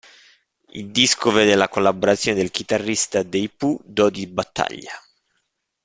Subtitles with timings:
[0.71, 4.93] Il disco vede la collaborazione del chitarrista dei Pooh Dodi Battaglia.